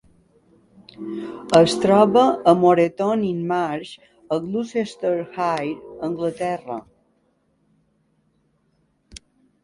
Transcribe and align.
Es 1.57 1.73
troba 1.81 2.21
a 2.51 2.53
Moreton-in-Marsh 2.61 3.91
a 4.35 4.39
Gloucestershire, 4.45 5.69
Anglaterra. 6.07 6.79